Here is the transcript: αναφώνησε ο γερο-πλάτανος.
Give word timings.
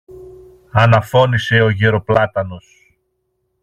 αναφώνησε 0.71 1.61
ο 1.61 1.69
γερο-πλάτανος. 1.69 2.97